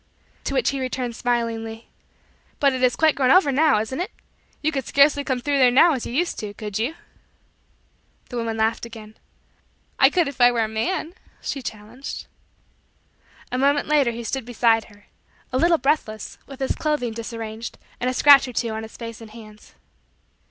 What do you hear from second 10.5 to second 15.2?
were a man" she challenged. A moment later he stood beside her;